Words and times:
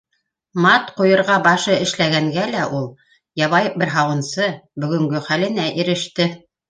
Мат 0.67 0.87
ҡуйырға 1.01 1.35
башы 1.47 1.75
эшләгәнгә 1.83 2.45
лә 2.55 2.63
ул, 2.79 2.87
ябай 3.43 3.71
бер 3.83 3.93
һауынсы, 3.97 4.49
бөгөнгө 4.87 5.23
хәленә 5.29 5.69
иреште. 5.85 6.29